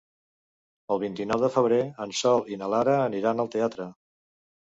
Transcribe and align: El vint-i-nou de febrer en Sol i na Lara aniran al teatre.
El 0.95 1.01
vint-i-nou 1.03 1.41
de 1.43 1.49
febrer 1.57 1.79
en 2.07 2.15
Sol 2.21 2.41
i 2.55 2.59
na 2.63 2.71
Lara 2.75 2.97
aniran 3.05 3.45
al 3.45 3.53
teatre. 3.59 3.89